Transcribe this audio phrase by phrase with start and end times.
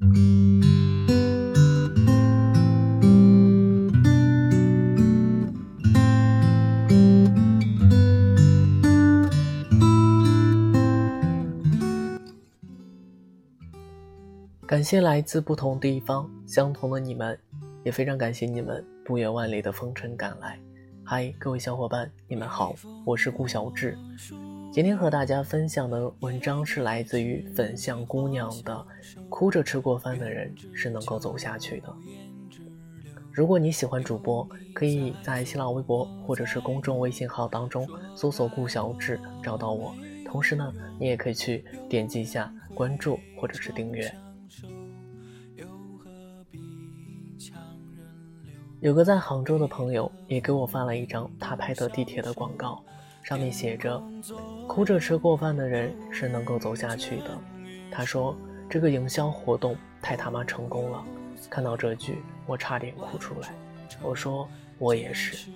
[0.00, 0.06] 感
[14.84, 17.36] 谢来自不同地方相同的你们，
[17.82, 20.60] 也非常感谢你们不远万里的风尘赶来。
[21.02, 23.98] 嗨，各位小伙伴，你们好，我是顾小志。
[24.70, 28.86] 今天和大家分享的文章是来自于粉象姑娘的
[29.28, 31.88] 《哭着吃过饭的人是能够走下去的》。
[33.32, 39.94] 如果你喜欢主播，可以在新浪微博或者是公众微信号当中搜索“顾小志”找到我。
[40.26, 44.14] 同时呢，你也可以去点击一下关注或者是订阅。
[48.80, 52.84] 有个在杭州的朋友也给我发了一张他拍的地铁的广告，
[53.28, 54.02] 上面写着
[54.66, 57.38] ：“哭着吃过饭的人是能够走下去的。”
[57.92, 58.34] 他说
[58.70, 61.04] ：“这个营销活动太他妈成功了。”
[61.50, 63.50] 看到这句，我差点哭出来。
[64.00, 64.48] 我说
[64.80, 65.50] ：“我也是。”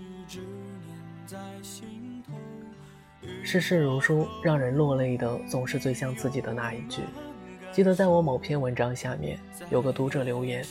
[3.42, 7.00] 世事如书，让人落泪的总是最像自己的那一句。
[7.72, 9.38] 记得在我某篇文章下面
[9.70, 10.62] 有个读者留言。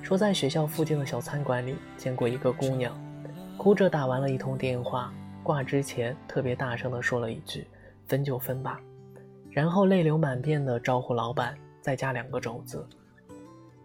[0.00, 2.98] 说在学校附近的小餐馆里见过一个姑娘，
[3.58, 5.12] 哭着打完了一通电话，
[5.48, 7.66] 挂之前特别大声地说了一句
[8.06, 8.78] “分就分吧”，
[9.50, 12.86] 然后泪流满面地招呼老板再加两个肘子，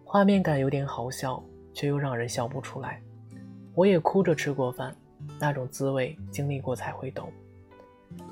[0.04, 1.42] 画面感有点好笑，
[1.74, 3.02] 却又让人笑不出来。
[3.76, 4.94] 我也哭着吃过饭，
[5.40, 7.32] 那种滋味经历过才会懂。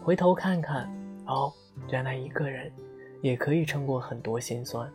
[0.03, 0.93] 回头看看，
[1.25, 1.53] 哦，
[1.89, 2.69] 原来一个人
[3.21, 4.91] 也可以撑过很多心酸。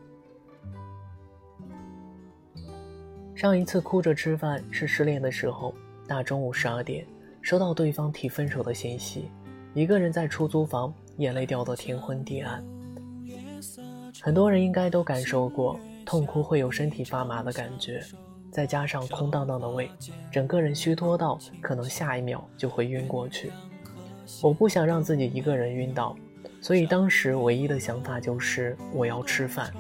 [3.35, 5.75] 上一次哭着吃饭是失恋的时候，
[6.07, 7.07] 大中午十二点
[7.47, 9.31] 收到对方提分手的信息，
[9.73, 12.61] 一个人在出租房，眼泪掉得天昏地暗。
[14.21, 18.03] 很多人应该都感受过痛哭会有身体发麻的感觉，
[18.51, 19.89] 再加上空荡荡的胃，
[20.29, 23.53] 整个人虚脱到可能下一秒就会晕过去。
[24.43, 26.17] 我不想让自己一个人晕倒，
[26.61, 29.73] 所以当时唯一的想法就是我要吃饭。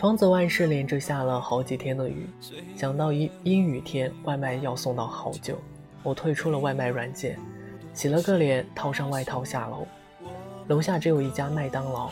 [0.00, 2.26] 窗子外是连着下了好几天的雨，
[2.74, 5.58] 想到阴阴雨天外卖要送到好久，
[6.02, 7.38] 我退出了外卖软件，
[7.92, 9.86] 洗了个脸，套上外套下楼。
[10.68, 12.10] 楼下只有一家麦当劳，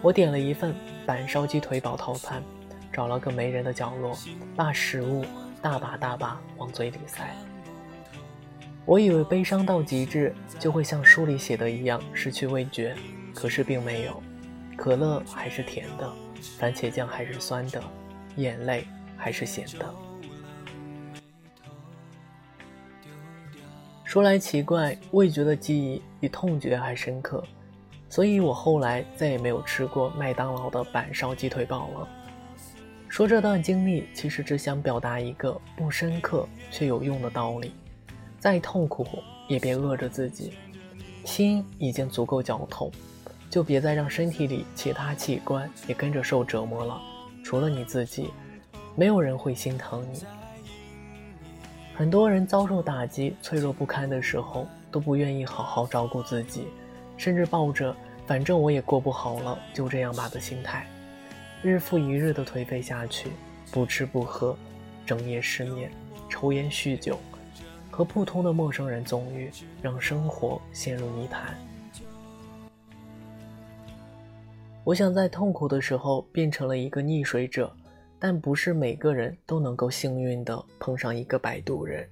[0.00, 0.74] 我点了一份
[1.06, 2.42] 板烧鸡腿堡套餐，
[2.92, 4.18] 找了个没人的角落，
[4.56, 5.24] 把食物
[5.60, 7.32] 大把大把往嘴里塞。
[8.84, 12.96] 我以为悲伤到极致就会像书里写的一样失去味觉，
[13.32, 14.20] 可是并没有，
[14.76, 16.12] 可乐还是甜的。
[16.58, 17.82] 番茄酱还是酸的，
[18.36, 18.86] 眼泪
[19.16, 19.94] 还是咸的。
[24.04, 27.42] 说来奇怪，味觉的记忆比痛觉还深刻，
[28.10, 32.08] 所以我后来再也没有吃过麦当劳的板烧鸡腿堡了。
[33.08, 37.72] 说这段经历，其实只想表达一个不深刻却有用的道理：
[38.38, 39.06] 再痛苦
[39.48, 40.52] 也别饿着自己，
[41.24, 42.90] 心已经足够绞痛。
[43.52, 46.98] 就别再让身体里其他器官也跟着受折磨了。
[47.44, 48.30] 除了你自己，
[48.96, 50.24] 没有人会心疼你。
[51.94, 56.68] 很多人遭受打击、脆弱不堪的时候，都不愿意好好照顾自己，
[57.18, 57.94] 甚至抱着
[58.26, 60.86] “反正我也过不好了，就这样吧”的心态，
[61.60, 63.28] 日复一日的颓废下去，
[63.70, 64.56] 不吃不喝，
[65.04, 65.92] 整夜失眠，
[66.30, 67.18] 抽烟酗酒，
[67.90, 69.50] 和普通的陌生人纵欲，
[69.82, 71.54] 让生活陷入泥潭。
[74.84, 77.72] 我想在痛苦的时候变成了一个溺水者，
[78.18, 82.08] 但不是每个人都能够幸运的碰上一个摆渡人。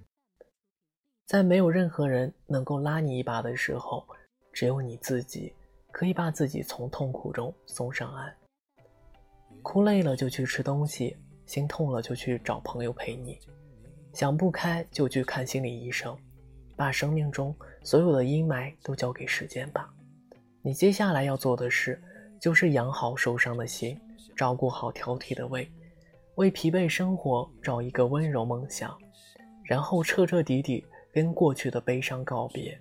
[1.26, 4.06] 在没有任何人能够拉你一把的时候，
[4.53, 5.53] 只有你自己
[5.91, 8.32] 可以把自己从痛苦中送上岸。
[9.62, 11.16] 哭累了就去吃东西，
[11.47, 13.36] 心痛了就去找朋友陪你，
[14.12, 16.16] 想不开就去看心理医生，
[16.76, 19.92] 把生命中所有的阴霾都交给时间吧。
[20.62, 22.00] 你接下来要做的是。
[22.41, 24.01] 就是养好受伤的心，
[24.34, 25.71] 照顾好挑剔的胃，
[26.37, 28.97] 为疲惫生活找一个温柔梦想，
[29.63, 32.81] 然后彻彻底底跟过去的悲伤告别。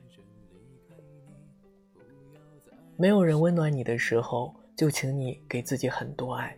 [2.95, 6.55] 没有人温暖你的时候，就请你给自己很多爱。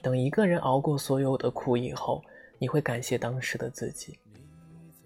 [0.00, 2.22] 等一个人熬过所有的苦以后，
[2.58, 4.18] 你会感谢当时的自己。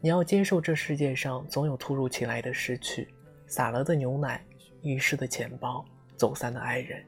[0.01, 3.09] 你要接受这世界上总有突如其来的失去，
[3.47, 4.45] 洒了的牛奶，
[4.81, 5.85] 遗失的钱包，
[6.17, 7.05] 走散的爱人。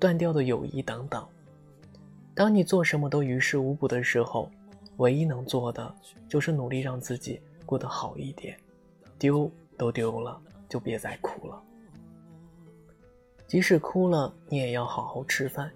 [0.00, 1.24] 断掉的友谊等等。
[2.34, 4.50] 当你做什么都于事无补的时候，
[4.96, 5.94] 唯一能做的
[6.26, 8.58] 就是努力让自己过得好一点。
[9.18, 11.62] 丢都丢了，就别再哭了。
[13.46, 15.70] 即使哭了，你也要好好吃饭。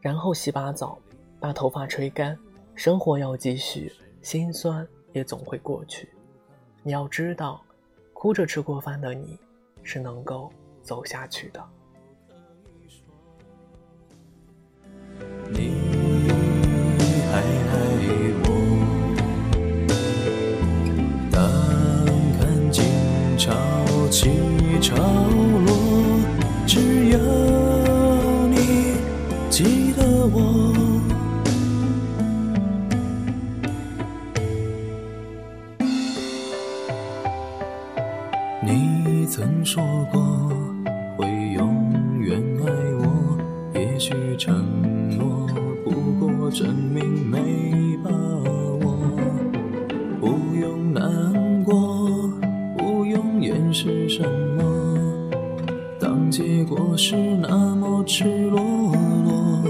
[0.00, 0.98] 然后洗把澡，
[1.38, 2.36] 把头发吹干，
[2.74, 6.08] 生活要继续，心酸也总会过去。
[6.82, 7.62] 你要知道，
[8.12, 9.38] 哭着吃过饭的你，
[9.84, 10.50] 是能够
[10.82, 11.64] 走下去的。
[15.50, 15.72] 你
[17.30, 17.74] 还爱
[18.44, 18.46] 我
[21.30, 21.40] 当
[22.38, 22.84] 看尽
[23.36, 23.54] 潮
[24.10, 24.30] 起
[24.80, 24.94] 潮
[25.66, 25.68] 落
[26.66, 27.18] 只有
[28.48, 28.56] 你
[29.50, 30.02] 记得
[30.32, 30.36] 我
[38.62, 40.37] 你曾说过
[56.38, 59.60] 结果是那么赤裸裸，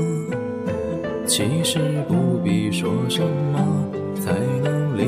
[1.27, 3.23] 其实不必说什
[3.55, 3.89] 么
[4.21, 5.05] 才能离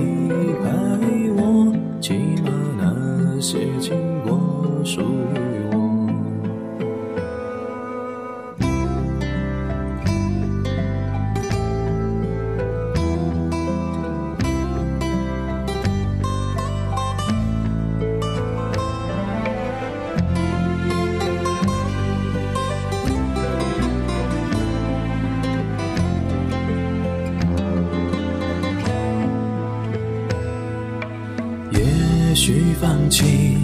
[32.50, 33.58] 也许放弃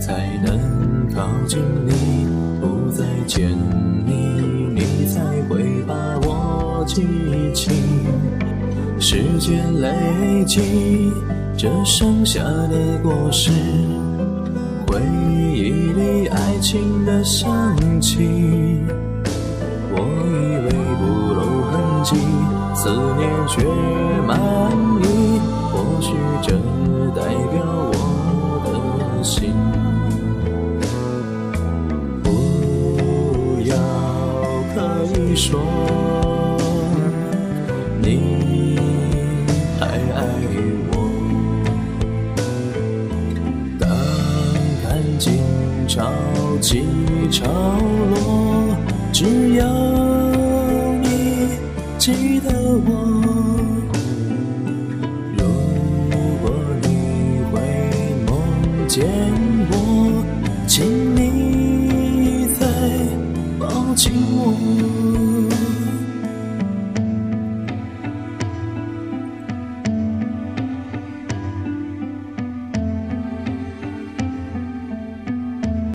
[0.00, 0.58] 才能
[1.14, 2.26] 靠近你，
[2.62, 3.46] 不再见
[4.06, 4.14] 你，
[4.74, 5.20] 你才
[5.50, 7.02] 会把我记
[7.52, 7.70] 起。
[8.98, 11.12] 时间累积
[11.58, 13.50] 这剩下的果实，
[14.86, 14.98] 回
[15.52, 18.80] 忆里爱情的香气。
[19.90, 21.40] 我以为不露
[21.70, 22.16] 痕迹，
[22.74, 22.88] 思
[23.18, 23.62] 念却
[24.26, 24.40] 满
[25.02, 25.38] 溢。
[25.70, 26.52] 或许这
[27.14, 27.20] 代
[27.52, 27.92] 表我
[29.22, 29.54] 心。
[32.22, 33.76] 不要
[34.74, 34.76] 刻
[35.16, 35.60] 意说
[38.00, 38.76] 你
[39.78, 40.26] 还爱
[40.90, 40.94] 我。
[43.78, 43.88] 当
[44.82, 45.38] 看尽
[45.86, 46.10] 潮
[46.60, 46.84] 起
[47.30, 47.46] 潮
[48.10, 48.76] 落，
[49.12, 49.64] 只要
[51.02, 51.48] 你
[51.98, 53.11] 记得我。
[58.92, 59.08] 见
[59.70, 60.22] 我，
[60.66, 60.84] 请
[61.16, 62.66] 你再
[63.58, 64.91] 抱紧我。